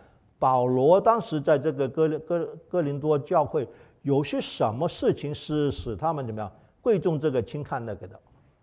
[0.42, 3.68] 保罗当时在这个哥哥哥林多教会，
[4.02, 8.20] 有些什么事情是使他们怎么样贵重这个，轻看那个的？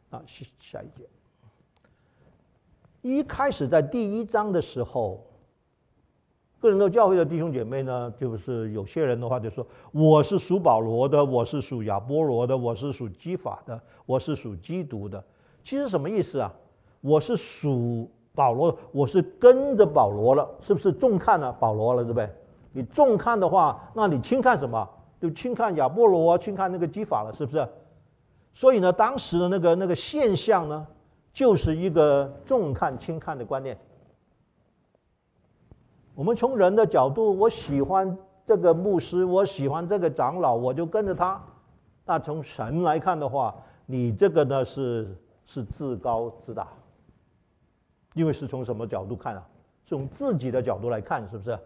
[0.10, 1.08] 啊，下下一节。
[3.02, 5.26] 一开始在第一章的时候，
[6.60, 15.24] 哥林多教会的弟兄姐妹呢，就是有些人的话就说：“我是属保罗的，我是属亚波罗的，我是属基法的，我是属基督的。”
[15.64, 16.54] 其实什么意思啊？
[17.00, 22.30] 我是属保罗，我是跟着保罗了，是不是重看了保罗了，对不对？
[22.72, 24.88] 你重看的话，那你轻看什么？
[25.20, 27.68] 就轻看亚波罗，轻看那个基法了，是不是？
[28.54, 30.88] 所以呢，当时的那个那个现象呢？
[31.34, 33.78] 就是一个重看轻看的观念。
[36.16, 41.42] 我们从人的角度，我喜欢这个牧师，我喜欢这个长老，我就跟着他。
[42.06, 43.54] 那从神来看的话，
[43.86, 45.14] 你这个呢是
[45.46, 46.68] 是自高自大，
[48.20, 49.48] 因为是从什么角度看啊？
[49.86, 51.58] 是从自己的角度来看，是不是？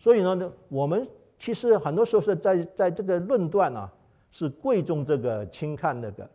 [0.00, 3.88] 所以呢，我们其实很多时候是在在这个论断啊，
[4.32, 6.28] 是贵重这个轻看那个，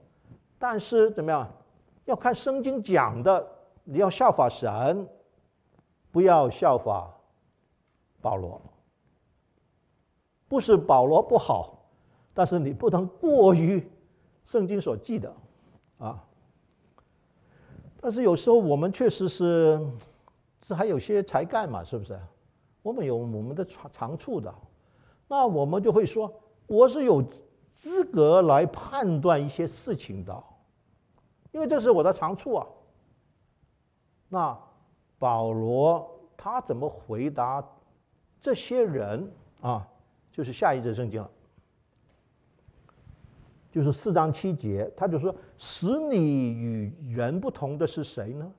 [0.57, 1.45] 但是怎么样？
[2.05, 3.45] 要看圣经讲的，
[3.83, 5.05] 你要效法神，
[6.11, 7.13] 不要效法
[8.21, 8.61] 保罗。
[10.47, 11.85] 不是保罗不好，
[12.33, 13.85] 但是你不能过于
[14.45, 15.29] 圣经所记的。
[18.05, 19.83] 但是有时候我们确实是，
[20.61, 22.15] 这还有些才干嘛，是不是？
[22.83, 24.53] 我们有我们的长长处的，
[25.27, 26.31] 那我们就会说，
[26.67, 27.23] 我是有
[27.73, 30.43] 资格来判断一些事情的。
[31.51, 32.67] 因为这是我的长处啊。
[34.29, 34.55] 那
[35.17, 37.67] 保罗他怎么回答
[38.39, 39.83] 这些人啊？
[40.31, 41.31] 就是下一节圣经了，
[43.75, 48.49] 就是四章七节，他就说：“使你与人不同的是谁呢？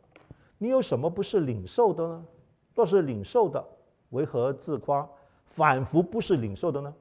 [0.59, 2.23] 你有什么不是领受的呢？
[2.75, 3.65] 若是领受的，
[4.11, 5.09] 为何自夸？
[5.47, 6.93] 仿佛不是领受的呢？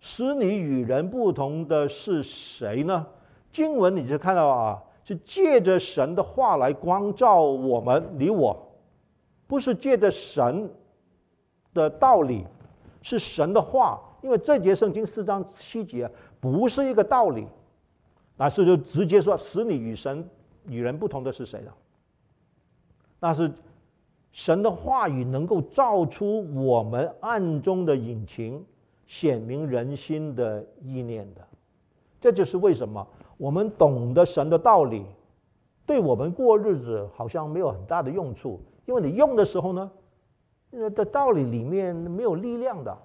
[0.00, 3.06] 使你与人不同的是谁呢？
[3.52, 8.68] 经文你就看到啊。”是借着神的话来光照我们，你我，
[9.46, 10.68] 不是借着神
[11.72, 12.44] 的道理，
[13.00, 14.02] 是神的话。
[14.20, 17.46] 因为这节圣经四章七节不是一个道理，
[18.36, 20.28] 那是就直接说使你与神
[20.66, 21.74] 与人不同的是谁了？
[23.20, 23.52] 那是
[24.30, 28.64] 神的话语能够照出我们暗中的隐情，
[29.06, 31.44] 显明人心的意念的。
[32.20, 33.06] 这就是为什么。
[33.36, 35.06] 我们懂得神的道理，
[35.86, 39.90] 对我们过日子好像没有很大的用处，因为你用的时候呢，
[40.70, 42.96] 那的道理里面没有力量的。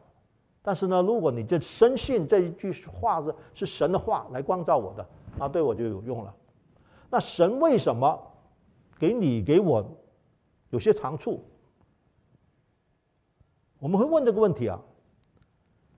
[0.64, 5.06] 但是呢，如果你就深信这一句话是是神的话来光照我的，
[5.38, 6.34] 那对我就有用了。
[7.10, 8.20] 那神为什么
[8.98, 9.86] 给你给我
[10.72, 11.44] 有些长处？
[13.78, 14.82] 我们会问这个问题啊。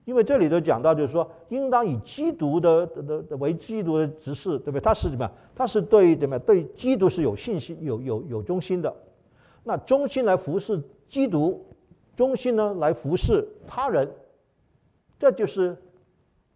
[0.04, 4.80] 因为这里头讲到，就是说，应当以基督的的的为基督的执事，对不对？
[4.80, 5.32] 他是怎么样？
[5.52, 6.44] 他是对怎么样？
[6.46, 8.96] 对基督是有信心、有有有忠心的。
[9.64, 11.60] 那忠心来服侍基督，
[12.14, 14.08] 忠心呢来服侍他人，
[15.18, 15.76] 这就是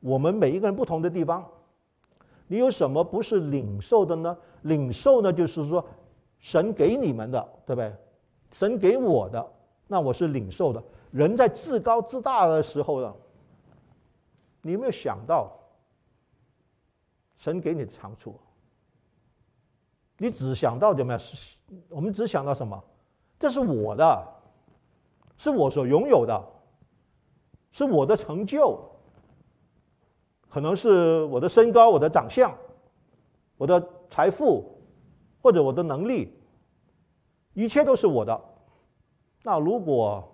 [0.01, 1.47] 我们每一个人不同的地方。
[2.47, 4.37] 你有什么不是领受的呢？
[4.63, 5.85] 领受呢，就是说
[6.39, 7.95] 神给你们的，对不对？
[8.53, 9.53] 神给我的，
[9.87, 10.83] 那我是领受的。
[11.13, 13.15] 人在自高自大的时候呢，
[14.63, 15.53] 你有没有想到
[17.37, 18.35] 神给你的长处？
[20.19, 21.23] 你只想到怎么样？
[21.89, 22.83] 我们只想到什么？
[23.39, 24.29] 这是我的，
[25.39, 26.45] 是我所拥有的，
[27.73, 28.79] 是我的成就，
[30.49, 32.53] 可能是我的身高、我的长相、
[33.57, 34.79] 我的财富，
[35.41, 36.37] 或者我的能力，
[37.55, 38.41] 一切都是我的。
[39.43, 40.27] 那如果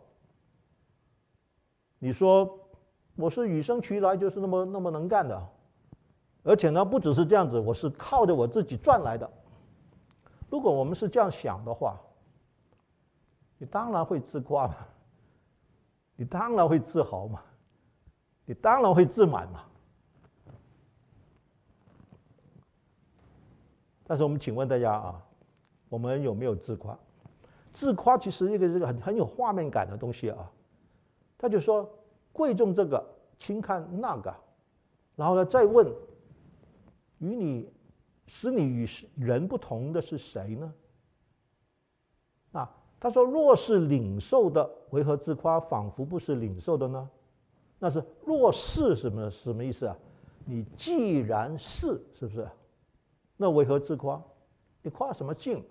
[1.99, 2.59] 你说
[3.17, 5.49] 我是与生俱来就是那么那么能干的，
[6.43, 9.31] 而且呢，不只是这样子，我是靠着我自己赚来的。
[10.49, 12.01] 如果我们是这样想的话，
[13.59, 14.75] 你当然会自夸嘛，
[16.17, 17.43] 你当然会自豪嘛，
[18.45, 19.63] 你当然会自满嘛。
[24.05, 25.23] 但是我们请问大家啊，
[25.89, 26.99] 我们有没有自夸？
[27.73, 30.51] 自夸其实一个这个很很有画面感的东西啊。
[31.37, 31.87] 他就说
[32.33, 33.05] 贵重这个，
[33.39, 34.35] 轻看那个，
[35.17, 35.87] 然后呢再问，
[37.19, 37.71] 与你
[38.27, 40.73] 使你与人不同的是谁呢？
[42.99, 45.61] 他说若是领受的，为何自夸？
[45.61, 47.09] 仿佛不是领受的呢？
[47.79, 49.97] 那是若是什么什么意思啊？
[50.45, 52.49] 你既然是，是不是？
[53.37, 54.23] 那为何自夸？
[54.83, 55.63] 你夸什么劲？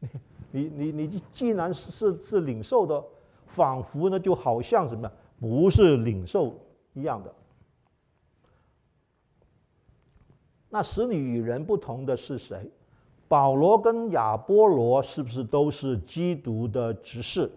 [0.50, 0.64] 你？
[0.74, 3.02] 你你你既然是是领受的，
[3.46, 5.10] 仿佛呢就好像什么
[5.40, 6.54] 不是领受
[6.92, 7.34] 一样的。
[10.68, 12.70] 那使你与人不同的是谁？
[13.32, 17.50] 保罗跟亚波罗是不是都是基督的执事？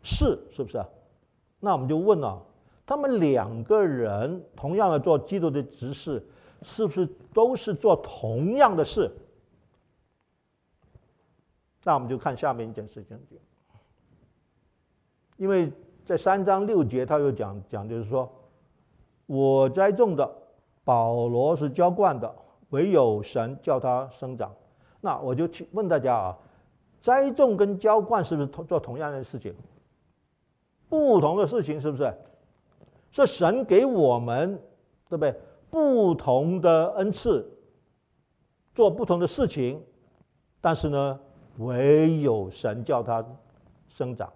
[0.00, 0.80] 是，是不是？
[1.58, 2.40] 那我们就问了，
[2.86, 6.24] 他们两个人同样的做基督的执事，
[6.62, 7.04] 是不是
[7.34, 9.10] 都是做同样的事？
[11.82, 13.18] 那我们就看下面一件事情，
[15.36, 15.72] 因为
[16.04, 18.30] 在三章六节，他又讲讲，就是说，
[19.26, 20.32] 我栽种的，
[20.84, 22.32] 保罗是浇灌的，
[22.68, 24.54] 唯有神叫他生长。
[25.00, 26.38] 那我就去问大家啊，
[27.00, 29.54] 栽种跟浇灌是不是同做同样的事情？
[30.88, 32.14] 不同的事情是不是？
[33.10, 34.54] 是神给我们，
[35.08, 35.34] 对不对？
[35.70, 37.46] 不同的恩赐，
[38.74, 39.82] 做不同的事情，
[40.60, 41.20] 但是呢？
[41.58, 43.24] 唯有神叫他
[43.88, 44.32] 生长。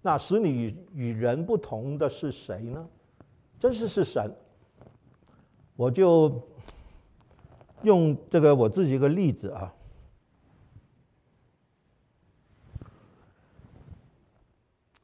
[0.00, 2.88] 那使你与人不同的是谁呢？
[3.58, 4.32] 真是是神。
[5.74, 6.40] 我就
[7.86, 9.72] 用这个我自己一个例子啊。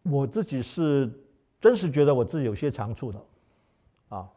[0.02, 1.08] 我自己是
[1.60, 3.24] 真是觉得我自己有些长处的
[4.08, 4.28] 啊。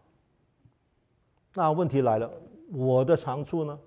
[1.56, 2.32] 那问题来了，
[2.72, 3.80] 我的长处呢？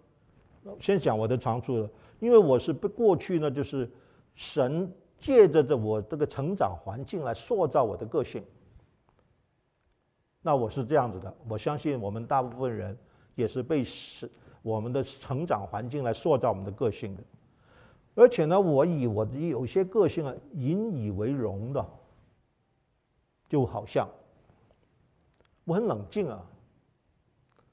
[0.80, 1.88] 先讲我的长处了。
[2.18, 3.88] 因为我是被过去呢，就是
[4.34, 8.44] 神借着着我这个成长环境来塑造我的个性。
[10.42, 12.98] 那我是这样子的，我相信我们大部分人
[13.36, 14.28] 也是被是
[14.62, 17.22] 我们的成长环境来塑造我们的个性的。
[18.14, 21.86] 而且呢，我以我的有些个性啊引以为荣的，
[23.48, 24.08] 就好像
[25.64, 26.44] 我很冷静啊，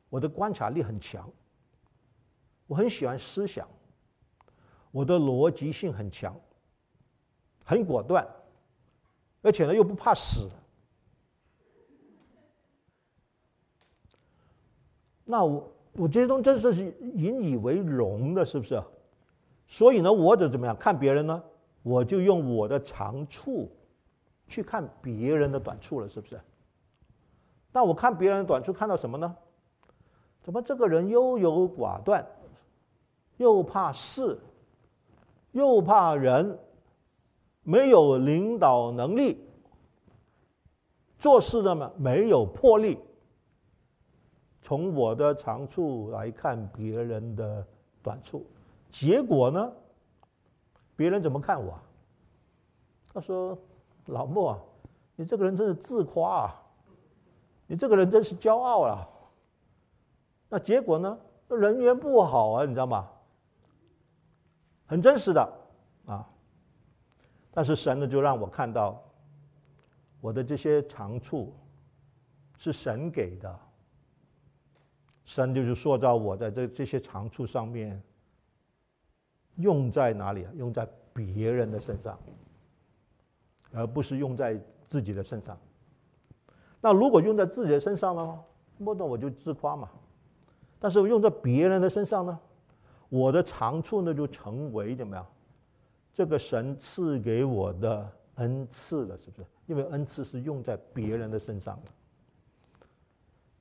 [0.10, 1.28] 我的观察力很强，
[2.68, 3.68] 我很喜欢思想。
[4.92, 6.34] 我的逻辑性很强，
[7.66, 8.26] 很果断，
[9.42, 10.50] 而且呢又不怕死。
[15.26, 16.74] 那我我这些东西真是
[17.16, 18.82] 引以为荣的，是不是？
[19.68, 21.41] 所以呢，我就怎么样看别人呢？
[21.84, 23.72] 我就用我的长处
[24.48, 26.39] 去看别人的短处了，是不是？
[27.72, 29.36] 那我看别人的短处看到什么呢？
[30.41, 32.26] 怎么这个人优柔寡断，
[33.38, 34.39] 又怕事？
[35.52, 36.60] 又怕人，
[37.64, 39.43] 没有领导能力，
[41.18, 43.00] 做事的嘛没有魄力。
[44.66, 47.63] 从我的长处来看别人的
[48.01, 48.43] 短处，
[48.89, 49.72] 结果呢？
[50.95, 51.80] 别人怎么看我？
[53.13, 53.55] 他说
[54.07, 54.59] ：“老莫啊，
[55.16, 56.63] 你这个人真是自夸啊，
[57.68, 59.07] 你这个人真是骄傲啊。”
[60.49, 61.16] 那结果呢？
[61.49, 63.07] 人缘不好啊，你知道吗？
[64.88, 65.53] 很真实的
[66.07, 66.28] 啊，
[67.51, 68.99] 但是神呢，就让我看到
[70.22, 71.53] 我的这些长处
[72.57, 73.59] 是神给的，
[75.26, 78.02] 神就是塑造我在这这些长处上面，
[79.58, 80.52] 用在哪里啊？
[80.56, 82.18] 用在别人的身上，
[83.74, 85.58] 而不是用在自己的身上。
[86.80, 88.40] 那如果用在自己的身上呢？
[88.78, 89.90] 那么我就自夸嘛。
[90.80, 92.40] 但是用在别人的身上呢？
[93.10, 95.26] 我的长处呢，就成为怎么样？
[96.14, 99.48] 这个神赐给我的恩赐了，是不是？
[99.66, 101.92] 因为恩赐是用在别人的身上的。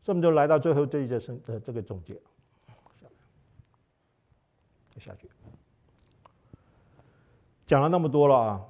[0.05, 2.12] 所以我们就来到最后这一节生的这个总结，
[4.90, 5.30] 下下去，
[7.66, 8.62] 讲了那么多了啊，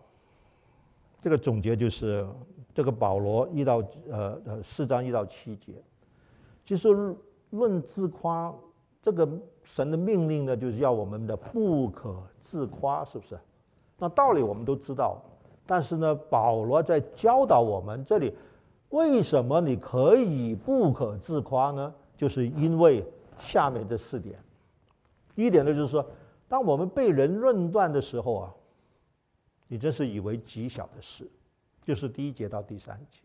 [1.21, 2.25] 这个总结就是
[2.73, 3.79] 这个保罗一到
[4.09, 5.83] 呃呃四章一到七节，
[6.65, 6.89] 其实
[7.51, 8.55] 论自夸，
[9.03, 9.29] 这个
[9.65, 13.37] 神的命令呢，就是要我们的不可自夸，是不是？
[13.99, 15.21] 那道理我们都知道，
[15.67, 18.33] 但是呢，保罗在教导我们这里。
[18.95, 21.93] 为什么你可以不可自夸呢？
[22.17, 23.05] 就是因为
[23.41, 24.39] 下面这四点。
[25.35, 26.09] 第一点呢，就是说，
[26.49, 28.55] 当我们被人论断的时候啊，
[29.67, 31.29] 你真是以为极小的事，
[31.85, 33.19] 就是第一节到第三节，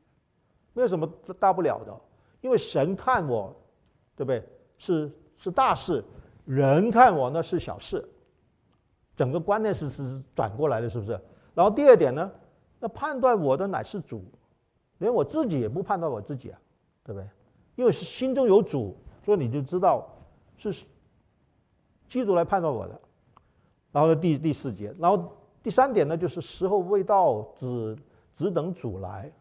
[0.73, 1.07] 没有什么
[1.39, 1.95] 大不了的，
[2.41, 3.55] 因为神看我，
[4.15, 4.43] 对不对？
[4.79, 6.03] 是是大事，
[6.45, 8.03] 人看我呢是小事，
[9.15, 11.11] 整个观念是是转过来的，是不是？
[11.53, 12.31] 然后第二点呢，
[12.79, 14.23] 那判断我的乃是主。
[14.99, 16.59] 连我自己也不判断我自己啊，
[17.03, 17.27] 对不对？
[17.75, 20.07] 因为是心中有主，所以你就知道
[20.57, 20.73] 是
[22.07, 23.01] 基督来判断我的。
[23.91, 25.31] 然后，第第四节，然后
[25.63, 27.97] 第三点呢，就是时候未到，只
[28.33, 29.31] 只等主来。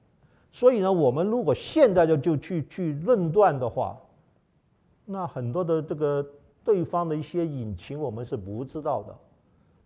[0.53, 3.99] 所以呢，我们如果现在就就去去论断的话，
[5.05, 6.25] 那很多的这个
[6.65, 9.15] 对方的一些隐情，我们是不知道的。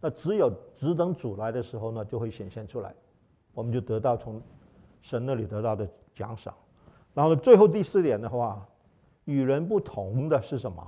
[0.01, 2.95] 那只有只等主来的时候呢，就会显现出来，
[3.55, 4.41] 我们就得到从。
[5.03, 6.55] 神那里得到的奖赏，
[7.13, 8.67] 然后，最后第四点的话，
[9.25, 10.83] 与人不同的是什么？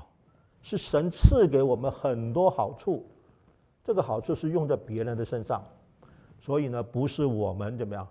[0.62, 3.04] 是神赐给我们很多好处，
[3.84, 5.62] 这个好处是用在别人的身上，
[6.38, 8.08] 所以呢，不是我们怎么样，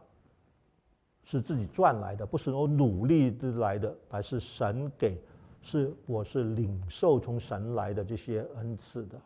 [1.24, 5.20] 是自己赚来的，不是我努力得来的，而是神给，
[5.62, 9.18] 是我是领受从神来的这些恩赐的，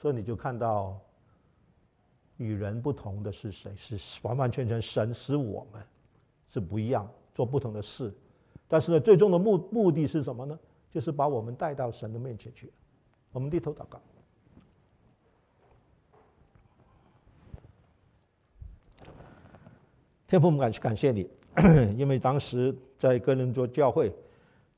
[0.00, 0.98] 所以你就看到。
[2.38, 3.72] 与人不同的是谁？
[3.76, 5.82] 是完完全全神使我们
[6.48, 8.12] 是不一样，做不同的事。
[8.66, 10.58] 但是呢，最终的目目的是什么呢？
[10.90, 12.72] 就是把我们带到神的面前去。
[13.32, 14.00] 我们低头祷告。
[20.26, 21.28] 天父，我们感感谢你，
[21.96, 24.12] 因为当时在哥林多教会，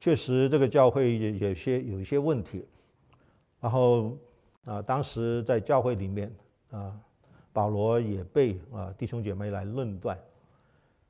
[0.01, 2.67] 确实这个教会有有些有一些问题。
[3.61, 4.17] 然后
[4.65, 6.35] 啊，当时在教会里面
[6.71, 7.01] 啊。
[7.55, 10.19] 保罗也被啊弟兄姐妹来论断，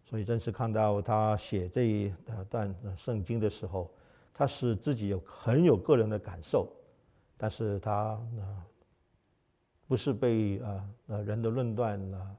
[0.04, 2.12] 所以真是看到他写这一
[2.50, 3.90] 段圣经的时候，
[4.34, 6.70] 他是自己有很有个人的感受，
[7.38, 8.66] 但是他啊
[9.88, 10.86] 不是被啊
[11.24, 12.36] 人的论断啊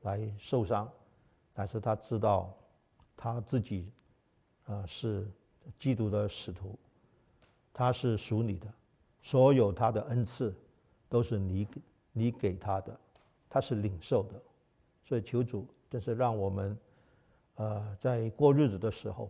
[0.00, 0.90] 来受伤，
[1.54, 2.52] 但是他知道
[3.16, 3.92] 他自己
[4.66, 5.30] 啊是
[5.78, 6.76] 基督的使徒，
[7.72, 8.66] 他是属你的，
[9.22, 10.52] 所有他的恩赐
[11.08, 11.68] 都是你
[12.12, 12.98] 你给他的。
[13.50, 14.40] 他是领受的，
[15.04, 16.78] 所以求主真是让我们，
[17.56, 19.28] 呃，在过日子的时候，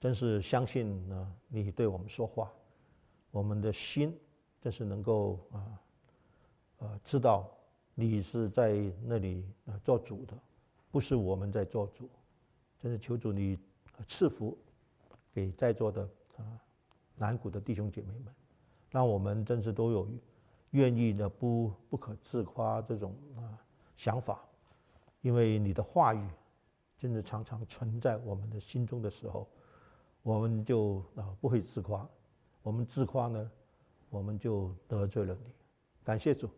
[0.00, 2.50] 真是相信呢，你对我们说话，
[3.30, 4.18] 我们的心
[4.62, 5.80] 真是能够啊，
[6.78, 7.46] 呃，知道
[7.94, 10.32] 你是在那里啊做主的，
[10.90, 12.08] 不是我们在做主，
[12.82, 13.58] 真是求主你
[14.08, 14.56] 赐福
[15.34, 16.08] 给在座的
[16.38, 16.58] 啊
[17.16, 18.34] 南谷的弟兄姐妹们，
[18.90, 20.08] 让我们真是都有。
[20.76, 23.40] 愿意的不不可自夸这种啊
[23.96, 24.44] 想法，
[25.22, 26.28] 因为你的话语
[26.98, 29.48] 真的常常存在我们的心中的时候，
[30.22, 32.06] 我们就啊不会自夸。
[32.62, 33.50] 我们自夸呢，
[34.10, 35.50] 我们就得罪了你。
[36.04, 36.50] 感谢主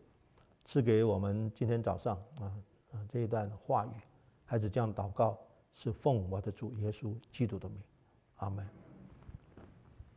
[0.64, 2.44] 赐给我们今天早上啊
[2.92, 3.90] 啊这一段话语，
[4.44, 5.38] 孩子这样祷告，
[5.74, 7.80] 是奉我的主耶稣基督的名，
[8.38, 8.66] 阿门。